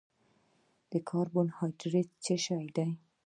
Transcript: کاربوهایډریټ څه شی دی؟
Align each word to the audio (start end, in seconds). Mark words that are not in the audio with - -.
کاربوهایډریټ 1.09 2.09
څه 2.23 2.35
شی 2.45 2.67
دی؟ 2.75 2.87